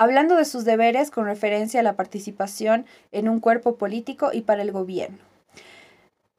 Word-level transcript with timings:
Hablando 0.00 0.34
de 0.36 0.46
sus 0.46 0.64
deberes 0.64 1.10
con 1.10 1.26
referencia 1.26 1.80
a 1.80 1.82
la 1.82 1.94
participación 1.94 2.86
en 3.12 3.28
un 3.28 3.38
cuerpo 3.38 3.76
político 3.76 4.30
y 4.32 4.40
para 4.40 4.62
el 4.62 4.72
gobierno. 4.72 5.18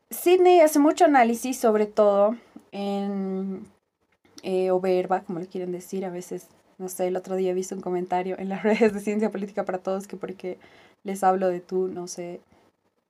Sidney 0.09 0.62
hace 0.62 0.80
mucho 0.80 1.06
análisis 1.06 1.59
sobre 1.59 1.86
todo 1.86 2.36
en, 2.72 3.67
eh, 4.42 4.70
como 5.28 5.39
le 5.39 5.45
quieren 5.45 5.72
decir, 5.72 6.06
a 6.06 6.09
veces, 6.09 6.48
no 6.80 6.89
sé, 6.89 7.06
el 7.06 7.16
otro 7.16 7.36
día 7.36 7.52
he 7.52 7.54
visto 7.54 7.76
un 7.76 7.82
comentario 7.82 8.36
en 8.39 8.49
las 8.49 8.64
redes 8.64 8.95
de 8.95 8.99
Ciencia 8.99 9.30
Política 9.30 9.64
para 9.64 9.78
Todos 9.78 10.08
que 10.08 10.17
porque 10.17 10.58
les 11.04 11.23
hablo 11.23 11.48
de 11.48 11.60
tú, 11.60 11.88
no 11.88 12.08
sé, 12.08 12.42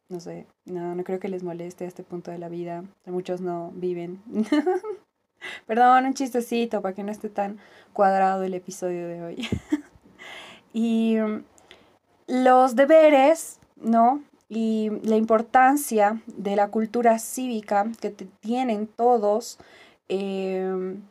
no 0.09 0.19
sé, 0.19 0.47
no, 0.65 0.95
no 0.95 1.05
creo 1.05 1.21
que 1.21 1.29
les 1.29 1.43
moleste 1.43 1.85
a 1.85 1.87
este 1.87 2.03
punto 2.03 2.29
de 2.29 2.39
la 2.39 2.49
vida. 2.49 2.83
Muchos 3.05 3.39
no 3.39 3.71
viven. 3.73 4.21
Perdón, 5.65 6.07
un 6.07 6.13
chistecito 6.13 6.81
para 6.81 6.93
que 6.93 7.03
no 7.03 7.11
esté 7.13 7.29
tan 7.29 7.57
cuadrado 7.93 8.43
el 8.43 8.53
episodio 8.53 9.07
de 9.07 9.23
hoy. 9.23 9.47
y 10.73 11.17
los 12.27 12.75
deberes, 12.75 13.59
¿no? 13.75 14.21
Y 14.49 14.89
la 15.03 15.15
importancia 15.15 16.21
de 16.27 16.55
la 16.55 16.69
cultura 16.69 17.19
cívica 17.19 17.87
que 17.99 18.09
tienen 18.09 18.87
todos 18.87 19.57
em, 20.09 21.01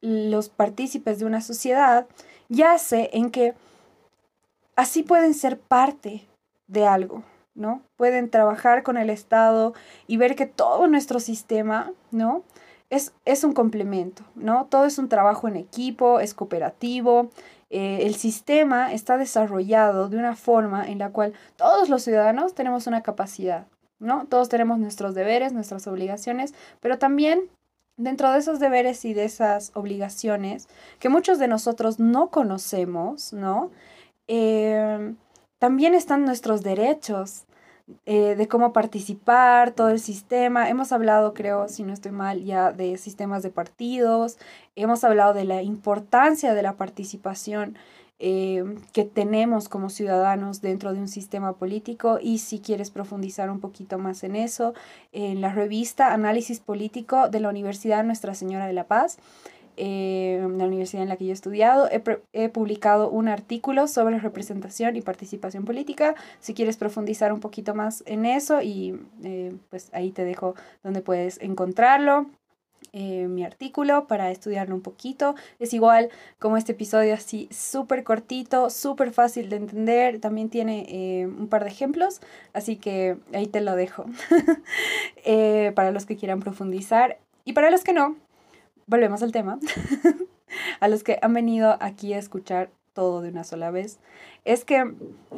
los 0.00 0.48
partícipes 0.48 1.18
de 1.18 1.24
una 1.24 1.40
sociedad, 1.40 2.06
yace 2.48 3.10
en 3.12 3.30
que 3.30 3.54
así 4.76 5.02
pueden 5.02 5.34
ser 5.34 5.58
parte 5.58 6.26
de 6.68 6.86
algo, 6.86 7.22
¿no? 7.54 7.82
Pueden 7.96 8.30
trabajar 8.30 8.82
con 8.82 8.96
el 8.98 9.10
Estado 9.10 9.74
y 10.06 10.16
ver 10.16 10.36
que 10.36 10.46
todo 10.46 10.86
nuestro 10.86 11.18
sistema, 11.18 11.92
¿no? 12.10 12.42
Es, 12.88 13.12
es 13.24 13.42
un 13.42 13.52
complemento, 13.52 14.22
¿no? 14.34 14.66
Todo 14.66 14.84
es 14.84 14.98
un 14.98 15.08
trabajo 15.08 15.48
en 15.48 15.56
equipo, 15.56 16.20
es 16.20 16.34
cooperativo. 16.34 17.30
Eh, 17.70 18.06
el 18.06 18.14
sistema 18.14 18.92
está 18.92 19.16
desarrollado 19.16 20.08
de 20.08 20.18
una 20.18 20.36
forma 20.36 20.86
en 20.86 20.98
la 20.98 21.10
cual 21.10 21.32
todos 21.56 21.88
los 21.88 22.02
ciudadanos 22.02 22.54
tenemos 22.54 22.86
una 22.86 23.02
capacidad, 23.02 23.66
¿no? 23.98 24.26
Todos 24.26 24.48
tenemos 24.48 24.78
nuestros 24.78 25.14
deberes, 25.14 25.52
nuestras 25.52 25.86
obligaciones, 25.86 26.54
pero 26.80 26.98
también 26.98 27.50
dentro 27.96 28.30
de 28.30 28.38
esos 28.38 28.60
deberes 28.60 29.04
y 29.04 29.14
de 29.14 29.24
esas 29.24 29.72
obligaciones 29.74 30.68
que 31.00 31.08
muchos 31.08 31.38
de 31.38 31.48
nosotros 31.48 31.98
no 31.98 32.30
conocemos, 32.30 33.32
¿no? 33.32 33.70
Eh, 34.28 35.14
también 35.58 35.94
están 35.94 36.24
nuestros 36.24 36.62
derechos, 36.62 37.45
eh, 38.04 38.34
de 38.34 38.48
cómo 38.48 38.72
participar, 38.72 39.70
todo 39.72 39.90
el 39.90 40.00
sistema. 40.00 40.68
Hemos 40.68 40.90
hablado, 40.90 41.34
creo, 41.34 41.68
si 41.68 41.84
no 41.84 41.92
estoy 41.92 42.12
mal, 42.12 42.44
ya 42.44 42.72
de 42.72 42.98
sistemas 42.98 43.42
de 43.42 43.50
partidos. 43.50 44.38
Hemos 44.74 45.04
hablado 45.04 45.34
de 45.34 45.44
la 45.44 45.62
importancia 45.62 46.54
de 46.54 46.62
la 46.62 46.76
participación 46.76 47.76
eh, 48.18 48.64
que 48.94 49.04
tenemos 49.04 49.68
como 49.68 49.90
ciudadanos 49.90 50.62
dentro 50.62 50.94
de 50.94 51.00
un 51.00 51.08
sistema 51.08 51.52
político 51.52 52.18
y 52.20 52.38
si 52.38 52.60
quieres 52.60 52.90
profundizar 52.90 53.50
un 53.50 53.60
poquito 53.60 53.98
más 53.98 54.24
en 54.24 54.36
eso, 54.36 54.72
en 55.12 55.42
la 55.42 55.52
revista 55.52 56.14
Análisis 56.14 56.60
Político 56.60 57.28
de 57.28 57.40
la 57.40 57.50
Universidad 57.50 58.04
Nuestra 58.04 58.34
Señora 58.34 58.66
de 58.66 58.72
la 58.72 58.84
Paz 58.84 59.18
eh, 59.76 60.38
la 60.56 60.64
universidad 60.64 61.02
en 61.02 61.08
la 61.08 61.16
que 61.16 61.26
yo 61.26 61.30
he 61.30 61.34
estudiado, 61.34 61.88
he, 62.32 62.48
publicado 62.48 63.10
un 63.10 63.28
artículo 63.28 63.88
sobre 63.88 64.18
representación 64.18 64.96
y 64.96 65.02
participación 65.02 65.64
política. 65.64 66.14
Si 66.40 66.54
quieres 66.54 66.76
profundizar 66.76 67.32
un 67.32 67.40
poquito 67.40 67.74
más 67.74 68.02
en 68.06 68.26
eso, 68.26 68.62
y 68.62 68.98
eh, 69.22 69.54
pues 69.70 69.90
ahí 69.92 70.10
te 70.10 70.24
dejo 70.24 70.54
donde 70.82 71.00
puedes 71.00 71.40
encontrarlo. 71.40 72.26
Eh, 72.92 73.26
mi 73.28 73.44
artículo 73.44 74.06
para 74.06 74.30
estudiarlo 74.30 74.74
un 74.74 74.80
poquito. 74.80 75.34
Es 75.58 75.74
igual 75.74 76.08
como 76.38 76.56
este 76.56 76.72
episodio 76.72 77.12
así 77.12 77.48
súper 77.50 78.04
cortito, 78.04 78.70
súper 78.70 79.12
fácil 79.12 79.50
de 79.50 79.56
entender. 79.56 80.20
También 80.20 80.48
tiene 80.48 80.86
eh, 80.88 81.26
un 81.26 81.48
par 81.48 81.64
de 81.64 81.70
ejemplos, 81.70 82.20
así 82.54 82.76
que 82.76 83.18
ahí 83.34 83.46
te 83.46 83.60
lo 83.60 83.76
dejo 83.76 84.06
para 85.74 85.90
los 85.90 86.06
que 86.06 86.16
quieran 86.16 86.40
profundizar. 86.40 87.18
Y 87.44 87.52
para 87.52 87.70
los 87.70 87.84
que 87.84 87.92
no, 87.92 88.16
volvemos 88.86 89.22
al 89.22 89.32
tema, 89.32 89.58
a 90.80 90.88
los 90.88 91.02
que 91.02 91.18
han 91.22 91.34
venido 91.34 91.76
aquí 91.80 92.14
a 92.14 92.18
escuchar 92.18 92.70
todo 92.92 93.20
de 93.20 93.28
una 93.28 93.44
sola 93.44 93.70
vez, 93.70 93.98
es 94.44 94.64
que 94.64 94.94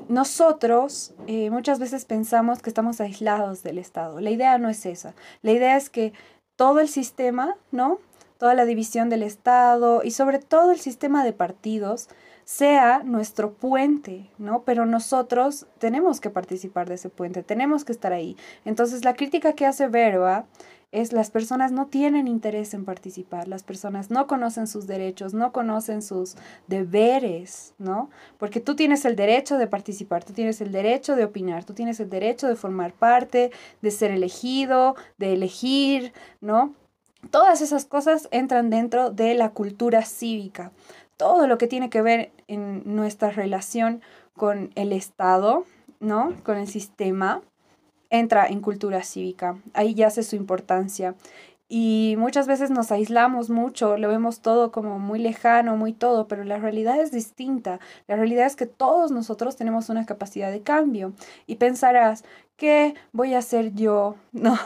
nosotros 0.09 1.15
eh, 1.27 1.51
muchas 1.51 1.81
veces 1.81 2.05
pensamos 2.05 2.63
que 2.63 2.71
estamos 2.71 3.01
aislados 3.01 3.63
del 3.63 3.79
Estado. 3.79 4.21
La 4.21 4.31
idea 4.31 4.59
no 4.59 4.69
es 4.69 4.87
esa. 4.87 5.15
La 5.43 5.51
idea 5.51 5.77
es 5.77 5.91
que 5.91 6.13
todo 6.55 6.79
el 6.79 6.89
sistema, 6.89 7.57
¿no? 7.73 7.99
Toda 8.39 8.55
la 8.55 8.65
división 8.65 9.09
del 9.09 9.25
Estado 9.25 10.03
y 10.05 10.13
sobre 10.13 10.39
todo 10.39 10.71
el 10.71 10.79
sistema 10.79 11.25
de 11.25 11.33
partidos 11.33 12.09
sea 12.45 13.03
nuestro 13.03 13.53
puente, 13.53 14.31
¿no? 14.39 14.63
Pero 14.63 14.87
nosotros 14.87 15.67
tenemos 15.79 16.21
que 16.21 16.31
participar 16.31 16.89
de 16.89 16.95
ese 16.95 17.11
puente, 17.11 17.43
tenemos 17.43 17.85
que 17.85 17.93
estar 17.93 18.13
ahí. 18.13 18.37
Entonces 18.65 19.05
la 19.05 19.15
crítica 19.15 19.55
que 19.55 19.67
hace 19.67 19.89
Verba 19.89 20.47
es 20.91 21.13
las 21.13 21.31
personas 21.31 21.71
no 21.71 21.87
tienen 21.87 22.29
interés 22.29 22.73
en 22.73 22.85
participar, 22.85 23.47
las 23.47 23.63
personas 23.63 24.11
no 24.11 24.27
conocen 24.27 24.67
sus 24.67 24.87
derechos, 24.87 25.35
no 25.35 25.53
conocen 25.53 26.01
sus 26.01 26.37
deberes, 26.67 27.75
¿no? 27.79 28.09
Porque 28.39 28.61
tú 28.61 28.75
tienes 28.75 29.05
el 29.05 29.15
derecho 29.15 29.59
de 29.59 29.67
participar, 29.67 30.25
tú 30.25 30.33
tienes 30.33 30.61
el 30.61 30.73
derecho 30.73 31.15
de 31.15 31.25
opinar, 31.25 31.65
tú 31.65 31.75
tienes 31.75 32.01
el 32.01 32.09
derecho 32.09 32.49
de 32.49 32.57
formar 32.57 32.95
parte, 32.95 33.51
de 33.83 33.91
ser 33.91 34.11
elegido, 34.11 34.97
de 35.19 35.35
elegir, 35.35 36.13
¿no? 36.41 36.75
Todas 37.31 37.61
esas 37.61 37.85
cosas 37.85 38.29
entran 38.31 38.71
dentro 38.71 39.11
de 39.11 39.35
la 39.35 39.51
cultura 39.51 40.03
cívica. 40.05 40.73
Todo 41.19 41.47
lo 41.47 41.59
que 41.59 41.67
tiene 41.67 41.91
que 41.91 42.01
ver 42.01 42.31
en 42.47 42.83
nuestra 42.85 43.31
relación 43.31 44.01
con 44.37 44.71
el 44.77 44.93
Estado, 44.93 45.65
¿no? 46.01 46.33
Con 46.45 46.57
el 46.57 46.69
sistema, 46.69 47.43
entra 48.11 48.47
en 48.47 48.61
cultura 48.61 49.03
cívica. 49.03 49.57
Ahí 49.75 49.95
ya 49.95 50.09
hace 50.09 50.23
su 50.23 50.37
importancia. 50.37 51.15
Y 51.71 52.15
muchas 52.17 52.47
veces 52.47 52.71
nos 52.71 52.91
aislamos 52.93 53.51
mucho, 53.51 53.99
lo 53.99 54.09
vemos 54.09 54.41
todo 54.41 54.73
como 54.73 54.99
muy 54.99 55.19
lejano, 55.19 55.77
muy 55.77 55.93
todo, 55.93 56.27
pero 56.27 56.43
la 56.43 56.57
realidad 56.57 56.99
es 56.99 57.13
distinta. 57.13 57.79
La 58.07 58.17
realidad 58.17 58.47
es 58.47 58.57
que 58.57 58.65
todos 58.65 59.11
nosotros 59.11 59.57
tenemos 59.57 59.91
una 59.91 60.07
capacidad 60.07 60.51
de 60.51 60.63
cambio. 60.63 61.13
Y 61.47 61.57
pensarás, 61.57 62.25
¿qué 62.57 62.95
voy 63.13 63.35
a 63.35 63.39
hacer 63.39 63.75
yo? 63.75 64.17
¿No? 64.33 64.59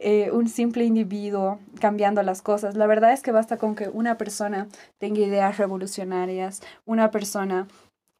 Eh, 0.00 0.30
un 0.32 0.48
simple 0.48 0.84
individuo 0.84 1.60
cambiando 1.80 2.22
las 2.22 2.42
cosas. 2.42 2.76
La 2.76 2.86
verdad 2.86 3.14
es 3.14 3.22
que 3.22 3.32
basta 3.32 3.56
con 3.56 3.74
que 3.74 3.88
una 3.88 4.18
persona 4.18 4.68
tenga 4.98 5.20
ideas 5.20 5.56
revolucionarias, 5.56 6.60
una 6.84 7.10
persona 7.10 7.68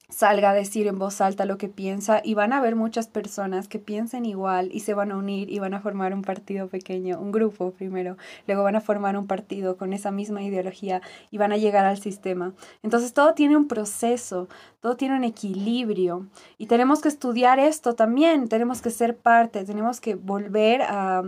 salga 0.08 0.50
a 0.50 0.54
decir 0.54 0.86
en 0.86 0.98
voz 0.98 1.20
alta 1.20 1.44
lo 1.44 1.58
que 1.58 1.68
piensa 1.68 2.20
y 2.22 2.34
van 2.34 2.52
a 2.52 2.58
haber 2.58 2.76
muchas 2.76 3.08
personas 3.08 3.68
que 3.68 3.78
piensen 3.78 4.26
igual 4.26 4.68
y 4.72 4.80
se 4.80 4.94
van 4.94 5.10
a 5.10 5.16
unir 5.16 5.50
y 5.50 5.58
van 5.58 5.74
a 5.74 5.80
formar 5.80 6.12
un 6.12 6.22
partido 6.22 6.68
pequeño, 6.68 7.18
un 7.18 7.32
grupo 7.32 7.72
primero, 7.72 8.16
luego 8.46 8.62
van 8.62 8.76
a 8.76 8.80
formar 8.80 9.16
un 9.16 9.26
partido 9.26 9.76
con 9.76 9.92
esa 9.92 10.10
misma 10.10 10.42
ideología 10.42 11.00
y 11.30 11.38
van 11.38 11.52
a 11.52 11.56
llegar 11.56 11.86
al 11.86 11.98
sistema. 11.98 12.52
Entonces 12.82 13.12
todo 13.12 13.34
tiene 13.34 13.56
un 13.56 13.66
proceso, 13.66 14.48
todo 14.80 14.96
tiene 14.96 15.16
un 15.16 15.24
equilibrio 15.24 16.26
y 16.58 16.66
tenemos 16.66 17.00
que 17.00 17.08
estudiar 17.08 17.58
esto 17.58 17.94
también, 17.94 18.48
tenemos 18.48 18.82
que 18.82 18.90
ser 18.90 19.16
parte, 19.16 19.64
tenemos 19.64 20.00
que 20.00 20.14
volver 20.14 20.82
a, 20.82 21.22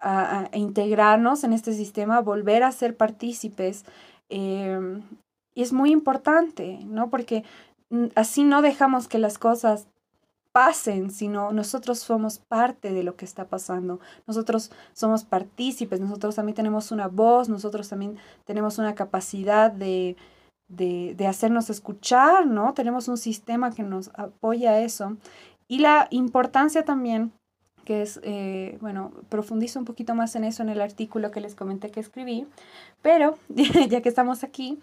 a, 0.00 0.48
integrarnos 0.52 1.42
en 1.42 1.52
este 1.52 1.72
sistema, 1.72 2.20
volver 2.20 2.62
a 2.62 2.72
ser 2.72 2.96
partícipes. 2.96 3.84
Eh, 4.30 5.00
y 5.58 5.62
es 5.62 5.72
muy 5.72 5.90
importante, 5.90 6.78
¿no? 6.84 7.10
Porque 7.10 7.42
así 8.14 8.44
no 8.44 8.62
dejamos 8.62 9.08
que 9.08 9.18
las 9.18 9.38
cosas 9.38 9.86
pasen, 10.52 11.10
sino 11.10 11.52
nosotros 11.52 11.98
somos 11.98 12.38
parte 12.38 12.92
de 12.92 13.02
lo 13.02 13.16
que 13.16 13.24
está 13.24 13.46
pasando. 13.46 14.00
Nosotros 14.26 14.70
somos 14.92 15.24
partícipes, 15.24 16.00
nosotros 16.00 16.34
también 16.34 16.56
tenemos 16.56 16.90
una 16.90 17.06
voz, 17.08 17.48
nosotros 17.48 17.88
también 17.88 18.16
tenemos 18.44 18.78
una 18.78 18.94
capacidad 18.94 19.70
de, 19.70 20.16
de, 20.68 21.14
de 21.16 21.26
hacernos 21.26 21.70
escuchar, 21.70 22.46
¿no? 22.46 22.74
Tenemos 22.74 23.08
un 23.08 23.18
sistema 23.18 23.70
que 23.70 23.82
nos 23.82 24.10
apoya 24.14 24.72
a 24.72 24.80
eso. 24.80 25.16
Y 25.68 25.78
la 25.78 26.08
importancia 26.10 26.84
también, 26.84 27.32
que 27.84 28.02
es, 28.02 28.18
eh, 28.22 28.78
bueno, 28.80 29.12
profundizo 29.28 29.78
un 29.78 29.84
poquito 29.84 30.14
más 30.14 30.34
en 30.34 30.44
eso 30.44 30.62
en 30.62 30.70
el 30.70 30.80
artículo 30.80 31.30
que 31.30 31.40
les 31.40 31.54
comenté 31.54 31.90
que 31.90 32.00
escribí, 32.00 32.46
pero 33.02 33.38
ya 33.88 34.00
que 34.00 34.08
estamos 34.08 34.44
aquí, 34.44 34.78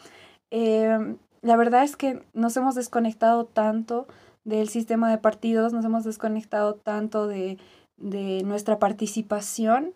eh, 0.51 1.15
la 1.45 1.57
verdad 1.57 1.83
es 1.83 1.95
que 1.95 2.23
nos 2.33 2.57
hemos 2.57 2.73
desconectado 2.73 3.45
tanto 3.45 4.07
del 4.45 4.67
sistema 4.67 5.11
de 5.11 5.19
partidos, 5.19 5.73
nos 5.73 5.85
hemos 5.85 6.03
desconectado 6.03 6.73
tanto 6.73 7.27
de, 7.27 7.59
nuestra 7.97 8.79
participación 8.79 9.93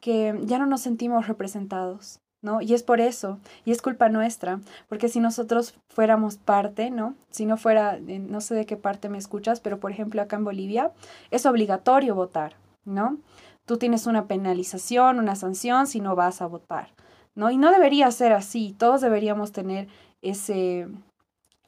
que 0.00 0.38
ya 0.42 0.58
no 0.58 0.66
nos 0.66 0.82
sentimos 0.82 1.26
representados. 1.26 2.20
¿no? 2.42 2.62
Y 2.62 2.72
es 2.72 2.82
por 2.82 3.00
eso, 3.00 3.38
y 3.66 3.70
es 3.70 3.82
culpa 3.82 4.08
nuestra, 4.08 4.60
porque 4.88 5.08
si 5.08 5.20
nosotros 5.20 5.74
fuéramos 5.88 6.38
parte, 6.38 6.90
¿no? 6.90 7.14
Si 7.28 7.44
no 7.44 7.58
fuera, 7.58 7.98
no 8.00 8.40
sé 8.40 8.54
de 8.54 8.64
qué 8.64 8.78
parte 8.78 9.10
me 9.10 9.18
escuchas, 9.18 9.60
pero 9.60 9.78
por 9.78 9.90
ejemplo 9.90 10.22
acá 10.22 10.36
en 10.36 10.44
Bolivia 10.44 10.90
es 11.30 11.44
obligatorio 11.44 12.14
votar, 12.14 12.54
¿no? 12.86 13.18
Tú 13.66 13.76
tienes 13.76 14.06
una 14.06 14.24
penalización, 14.24 15.18
una 15.18 15.36
sanción 15.36 15.86
si 15.86 16.00
no 16.00 16.16
vas 16.16 16.40
a 16.40 16.46
votar, 16.46 16.94
¿no? 17.34 17.50
Y 17.50 17.58
no 17.58 17.70
debería 17.70 18.10
ser 18.10 18.32
así, 18.32 18.74
todos 18.78 19.02
deberíamos 19.02 19.52
tener 19.52 19.88
ese, 20.22 20.88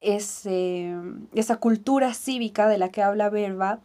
ese, 0.01 0.95
esa 1.35 1.57
cultura 1.57 2.15
cívica 2.15 2.69
de 2.69 2.79
la 2.79 2.91
que 2.91 3.03
habla 3.03 3.31
Verba, 3.31 3.81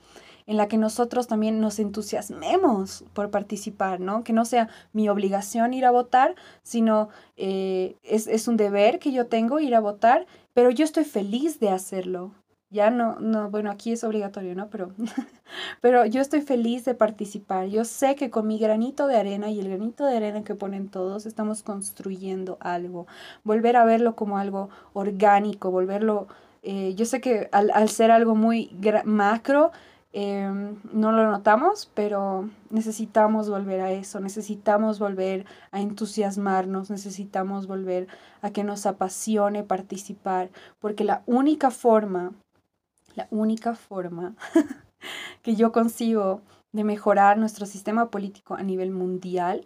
en 0.46 0.56
la 0.56 0.68
que 0.68 0.78
nosotros 0.78 1.28
también 1.28 1.60
nos 1.60 1.78
entusiasmemos 1.78 3.04
por 3.14 3.30
participar, 3.30 4.00
¿no? 4.00 4.24
Que 4.24 4.32
no 4.32 4.46
sea 4.46 4.70
mi 4.94 5.10
obligación 5.10 5.74
ir 5.74 5.86
a 5.86 5.92
votar, 5.92 6.36
sino 6.64 7.10
eh, 7.36 7.98
es, 8.04 8.28
es 8.28 8.48
un 8.48 8.56
deber 8.56 9.00
que 9.00 9.12
yo 9.12 9.28
tengo 9.28 9.60
ir 9.60 9.76
a 9.76 9.82
votar, 9.82 10.26
pero 10.54 10.72
yo 10.72 10.86
estoy 10.86 11.04
feliz 11.04 11.60
de 11.60 11.70
hacerlo, 11.70 12.32
ya 12.70 12.90
no, 12.90 13.18
no, 13.20 13.50
bueno, 13.50 13.72
aquí 13.72 13.94
es 13.94 14.04
obligatorio, 14.04 14.54
¿no? 14.54 14.70
Pero, 14.70 14.92
pero 15.82 16.06
yo 16.06 16.20
estoy 16.22 16.42
feliz 16.42 16.84
de 16.84 16.96
participar. 16.96 17.68
Yo 17.68 17.86
sé 17.86 18.16
que 18.16 18.30
con 18.30 18.46
mi 18.48 18.60
granito 18.60 19.08
de 19.08 19.16
arena 19.18 19.50
y 19.50 19.60
el 19.60 19.70
granito 19.70 20.06
de 20.06 20.18
arena 20.18 20.44
que 20.44 20.56
ponen 20.56 20.90
todos, 20.90 21.26
estamos 21.26 21.64
construyendo 21.64 22.58
algo. 22.60 23.08
Volver 23.44 23.78
a 23.78 23.86
verlo 23.86 24.16
como 24.16 24.38
algo 24.38 24.70
orgánico, 24.94 25.72
volverlo, 25.72 26.28
eh, 26.62 26.94
yo 26.96 27.06
sé 27.06 27.22
que 27.22 27.48
al, 27.54 27.72
al, 27.74 27.88
ser 27.90 28.12
algo 28.12 28.36
muy 28.36 28.70
macro, 29.06 29.72
em, 30.12 30.76
no 30.92 31.14
lo 31.14 31.32
notamos, 31.32 31.90
pero 31.94 32.50
necesitamos 32.70 33.50
volver 33.50 33.80
a 33.82 33.92
eso, 33.92 34.20
necesitamos 34.20 35.00
volver 35.00 35.46
a 35.72 35.80
entusiasmarnos, 35.80 36.90
necesitamos 36.90 37.68
volver 37.68 38.08
a 38.42 38.52
que 38.52 38.64
nos 38.66 38.86
apasione 38.86 39.64
participar, 39.64 40.50
porque 40.80 41.04
la 41.06 41.24
única 41.28 41.72
forma 41.72 42.34
la 43.18 43.28
única 43.32 43.74
forma 43.74 44.36
que 45.42 45.56
yo 45.56 45.72
consigo 45.72 46.42
de 46.72 46.84
mejorar 46.84 47.38
nuestro 47.40 47.66
sistema 47.66 48.12
político 48.12 48.54
a 48.54 48.62
nivel 48.62 48.92
mundial 48.92 49.66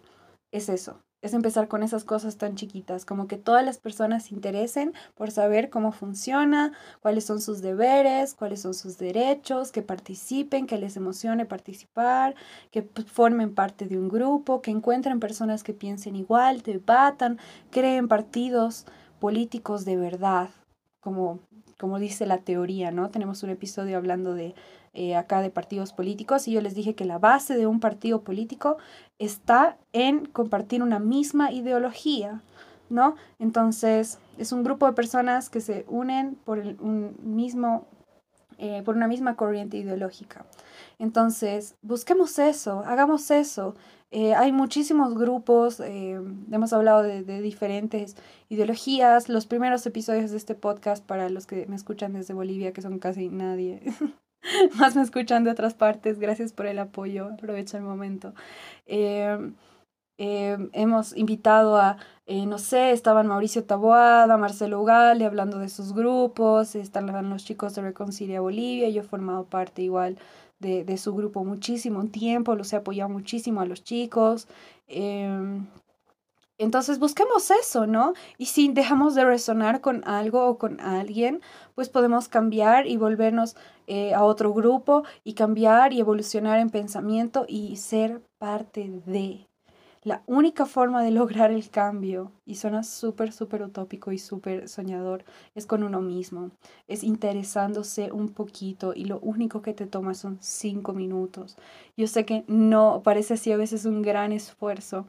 es 0.52 0.70
eso, 0.70 1.00
es 1.20 1.34
empezar 1.34 1.68
con 1.68 1.82
esas 1.82 2.04
cosas 2.04 2.38
tan 2.38 2.54
chiquitas, 2.54 3.04
como 3.04 3.28
que 3.28 3.36
todas 3.36 3.62
las 3.62 3.76
personas 3.76 4.24
se 4.24 4.34
interesen 4.34 4.94
por 5.14 5.30
saber 5.30 5.68
cómo 5.68 5.92
funciona, 5.92 6.72
cuáles 7.00 7.26
son 7.26 7.42
sus 7.42 7.60
deberes, 7.60 8.34
cuáles 8.34 8.62
son 8.62 8.72
sus 8.72 8.96
derechos, 8.96 9.70
que 9.70 9.82
participen, 9.82 10.66
que 10.66 10.78
les 10.78 10.96
emocione 10.96 11.44
participar, 11.44 12.34
que 12.70 12.88
formen 13.06 13.54
parte 13.54 13.86
de 13.86 13.98
un 13.98 14.08
grupo, 14.08 14.62
que 14.62 14.70
encuentren 14.70 15.20
personas 15.20 15.62
que 15.62 15.74
piensen 15.74 16.16
igual, 16.16 16.62
debatan, 16.62 17.38
creen 17.70 18.08
partidos 18.08 18.86
políticos 19.20 19.84
de 19.84 19.96
verdad, 19.98 20.48
como 21.02 21.40
como 21.82 21.98
dice 21.98 22.26
la 22.26 22.38
teoría, 22.38 22.92
¿no? 22.92 23.10
Tenemos 23.10 23.42
un 23.42 23.50
episodio 23.50 23.96
hablando 23.96 24.34
de 24.34 24.54
eh, 24.94 25.16
acá 25.16 25.40
de 25.40 25.50
partidos 25.50 25.92
políticos 25.92 26.46
y 26.46 26.52
yo 26.52 26.60
les 26.60 26.76
dije 26.76 26.94
que 26.94 27.04
la 27.04 27.18
base 27.18 27.56
de 27.56 27.66
un 27.66 27.80
partido 27.80 28.20
político 28.20 28.76
está 29.18 29.76
en 29.92 30.26
compartir 30.26 30.80
una 30.80 31.00
misma 31.00 31.50
ideología, 31.50 32.40
¿no? 32.88 33.16
Entonces, 33.40 34.20
es 34.38 34.52
un 34.52 34.62
grupo 34.62 34.86
de 34.86 34.92
personas 34.92 35.50
que 35.50 35.60
se 35.60 35.84
unen 35.88 36.36
por 36.44 36.58
un 36.58 37.16
mismo, 37.24 37.84
eh, 38.64 38.80
por 38.84 38.94
una 38.94 39.08
misma 39.08 39.34
corriente 39.34 39.76
ideológica. 39.76 40.46
Entonces, 41.00 41.74
busquemos 41.82 42.38
eso, 42.38 42.84
hagamos 42.86 43.28
eso, 43.32 43.74
eh, 44.12 44.36
hay 44.36 44.52
muchísimos 44.52 45.18
grupos, 45.18 45.80
eh, 45.80 46.20
hemos 46.48 46.72
hablado 46.72 47.02
de, 47.02 47.24
diferentes 47.42 48.14
ideologías. 48.50 49.28
Los 49.28 49.46
primeros 49.46 49.84
episodios 49.84 50.30
de 50.30 50.36
este 50.36 50.54
podcast, 50.54 51.04
para 51.04 51.28
los 51.28 51.48
que 51.48 51.66
me 51.66 51.74
escuchan 51.74 52.12
desde 52.12 52.34
Bolivia, 52.34 52.72
que 52.72 52.82
son 52.82 53.00
casi 53.00 53.30
nadie, 53.30 53.82
más 54.78 54.94
me 54.94 55.02
escuchan 55.02 55.42
de 55.42 55.50
otras 55.50 55.74
partes, 55.74 56.20
gracias 56.20 56.52
por 56.52 56.66
el 56.66 56.78
apoyo, 56.78 57.30
aprovecho 57.32 57.78
el 57.78 57.82
momento. 57.82 58.32
Eh, 60.24 60.56
hemos 60.72 61.16
invitado 61.16 61.76
a, 61.76 61.96
no 62.28 62.58
sé, 62.58 62.92
estaban 62.92 63.26
Mauricio 63.26 63.64
Taboada, 63.64 64.36
Marcelo 64.36 64.80
Ugalde 64.80 65.24
hablando 65.26 65.58
de 65.58 65.68
sus 65.68 65.92
grupos, 65.92 66.76
están 66.76 67.28
los 67.28 67.44
chicos 67.44 67.74
de 67.74 67.82
Reconcilia 67.82 68.40
Bolivia, 68.40 68.88
yo 68.88 69.00
he 69.00 69.04
formado 69.04 69.46
parte 69.46 69.82
igual 69.82 70.16
de, 70.60 70.96
su 70.96 71.12
grupo 71.12 71.44
muchísimo 71.44 72.06
tiempo, 72.06 72.54
los 72.54 72.72
he 72.72 72.76
apoyado 72.76 73.10
muchísimo 73.10 73.62
a 73.62 73.66
los 73.66 73.82
chicos. 73.82 74.46
Em, 74.86 75.66
entonces 76.56 77.00
busquemos 77.00 77.50
eso, 77.50 77.88
¿no? 77.88 78.12
Y 78.38 78.46
si 78.46 78.68
dejamos 78.68 79.16
de 79.16 79.24
resonar 79.24 79.80
con 79.80 80.06
algo 80.06 80.46
o 80.46 80.56
con 80.56 80.78
alguien, 80.80 81.40
pues 81.74 81.88
podemos 81.88 82.28
cambiar 82.28 82.86
y 82.86 82.96
volvernos 82.96 83.56
eh, 83.88 84.14
a 84.14 84.22
otro 84.22 84.52
grupo 84.54 85.02
y 85.24 85.34
cambiar 85.34 85.92
y 85.92 85.98
evolucionar 85.98 86.60
en 86.60 86.70
pensamiento 86.70 87.44
y 87.48 87.74
ser 87.76 88.22
parte 88.38 89.02
de. 89.06 89.48
La 90.04 90.24
única 90.26 90.66
forma 90.66 91.00
de 91.04 91.12
lograr 91.12 91.52
el 91.52 91.70
cambio, 91.70 92.32
y 92.44 92.56
suena 92.56 92.82
súper, 92.82 93.32
súper 93.32 93.62
utópico 93.62 94.10
y 94.10 94.18
súper 94.18 94.68
soñador, 94.68 95.24
es 95.54 95.64
con 95.64 95.84
uno 95.84 96.00
mismo, 96.00 96.50
es 96.88 97.04
interesándose 97.04 98.10
un 98.10 98.30
poquito 98.30 98.94
y 98.96 99.04
lo 99.04 99.20
único 99.20 99.62
que 99.62 99.74
te 99.74 99.86
toma 99.86 100.14
son 100.14 100.38
cinco 100.40 100.92
minutos. 100.92 101.56
Yo 101.96 102.08
sé 102.08 102.24
que 102.24 102.42
no, 102.48 103.02
parece 103.04 103.34
así 103.34 103.52
a 103.52 103.56
veces 103.56 103.84
un 103.84 104.02
gran 104.02 104.32
esfuerzo, 104.32 105.06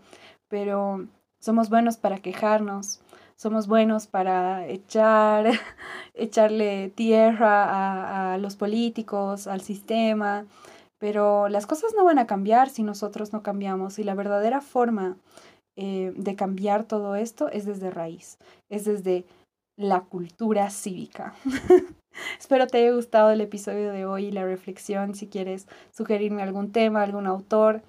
pero 0.48 1.08
somos 1.40 1.72
buenos 1.72 1.98
para 1.98 2.20
quejarnos, 2.20 3.02
somos 3.36 3.66
buenos 3.66 4.06
para 4.06 4.68
echar, 4.68 5.54
echarle 6.14 6.90
tierra 6.90 7.64
a, 7.64 8.34
a 8.36 8.38
los 8.38 8.56
políticos, 8.56 9.48
al 9.48 9.62
sistema, 9.62 10.46
pero 11.04 11.50
las 11.50 11.68
cosas 11.68 11.94
no 11.98 12.06
van 12.06 12.18
a 12.18 12.28
cambiar 12.28 12.70
si 12.70 12.82
nosotros 12.82 13.34
no 13.34 13.44
cambiamos 13.44 14.00
y 14.00 14.06
la 14.06 14.16
verdadera 14.16 14.62
forma 14.62 15.18
eh, 15.76 16.14
de 16.16 16.36
cambiar 16.38 16.86
todo 16.86 17.18
esto 17.18 17.50
es 17.50 17.66
desde 17.66 17.92
raíz, 17.92 18.38
es 18.70 18.86
desde 18.86 19.26
la 19.78 20.00
cultura 20.00 20.70
cívica. 20.70 21.34
Espero 22.40 22.68
te 22.68 22.78
haya 22.78 22.96
gustado 22.96 23.32
el 23.32 23.42
episodio 23.42 23.92
de 23.92 24.06
hoy 24.06 24.28
y 24.28 24.32
la 24.32 24.46
reflexión. 24.46 25.14
Si 25.14 25.28
quieres 25.28 25.68
sugerirme 25.92 26.42
algún 26.42 26.72
tema, 26.72 27.04
algún 27.04 27.28
autor, 27.28 27.82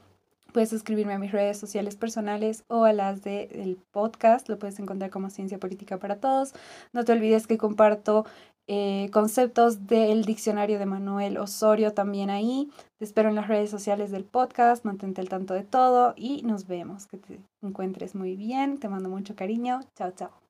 puedes 0.55 0.73
escribirme 0.73 1.15
a 1.15 1.19
mis 1.19 1.33
redes 1.33 1.59
sociales 1.59 1.97
personales 1.97 2.63
o 2.69 2.85
a 2.85 2.93
las 2.93 3.23
del 3.23 3.77
podcast. 3.91 4.49
Lo 4.49 4.59
puedes 4.59 4.79
encontrar 4.79 5.11
como 5.11 5.29
Ciencia 5.29 5.59
Política 5.59 5.99
para 5.99 6.21
Todos. 6.21 6.55
No 6.93 7.05
te 7.05 7.11
olvides 7.11 7.49
que 7.49 7.59
comparto 7.59 8.25
eh, 8.69 9.11
conceptos 9.13 9.89
del 9.89 10.25
diccionario 10.25 10.79
de 10.79 10.87
Manuel 10.87 11.39
Osorio 11.39 11.93
también 11.93 12.31
ahí. 12.31 12.71
Te 12.99 13.05
espero 13.05 13.29
en 13.29 13.35
las 13.35 13.49
redes 13.49 13.69
sociales 13.69 14.13
del 14.13 14.25
podcast, 14.25 14.85
mantente 14.85 15.21
al 15.21 15.29
tanto 15.29 15.55
de 15.55 15.65
todo 15.65 16.15
y 16.17 16.43
nos 16.43 16.69
vemos. 16.69 17.09
Que 17.09 17.19
te 17.19 17.41
encuentres 17.61 18.15
muy 18.15 18.37
bien. 18.37 18.79
Te 18.79 18.89
mando 18.89 19.09
mucho 19.09 19.35
cariño. 19.35 19.81
Chao, 19.97 20.13
chao. 20.13 20.44